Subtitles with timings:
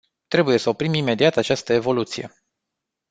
[0.27, 2.31] Trebuie să oprim imediat această evoluție.